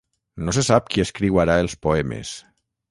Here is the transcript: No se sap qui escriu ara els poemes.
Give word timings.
No 0.47 0.55
se 0.57 0.63
sap 0.69 0.89
qui 0.95 1.03
escriu 1.05 1.39
ara 1.45 1.59
els 1.67 1.81
poemes. 1.87 2.35